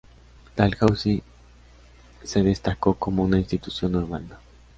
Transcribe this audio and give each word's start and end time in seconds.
Dalhousie 0.55 1.21
se 2.23 2.41
destacó 2.41 2.95
como 2.95 3.21
una 3.23 3.37
institución 3.37 3.93
urbana. 3.95 4.39